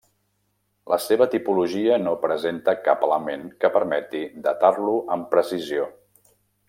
[0.93, 5.87] La seva tipologia no presenta cap element que permeti datar-lo amb precisió.